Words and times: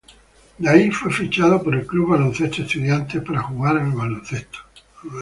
De 0.57 0.67
ahí, 0.67 0.89
fue 0.89 1.11
fichado 1.13 1.61
por 1.61 1.75
el 1.75 1.85
Club 1.85 2.09
Baloncesto 2.09 2.63
Estudiantes 2.63 3.21
para 3.21 3.43
jugar 3.43 3.77
al 3.77 3.91
baloncesto. 3.91 4.57